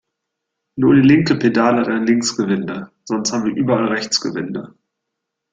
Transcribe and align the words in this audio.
Nur 0.77 0.95
die 0.95 1.03
linke 1.07 1.35
Pedale 1.35 1.81
hat 1.81 1.87
ein 1.89 2.07
Linksgewinde, 2.07 2.91
sonst 3.05 3.31
haben 3.33 3.45
wir 3.45 3.53
überall 3.53 3.89
Rechtsgewinde. 3.89 4.73